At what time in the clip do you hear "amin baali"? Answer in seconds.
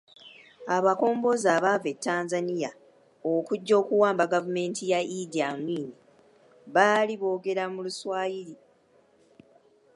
5.51-7.13